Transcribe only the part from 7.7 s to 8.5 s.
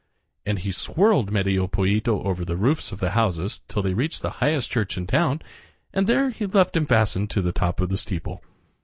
of the steeple.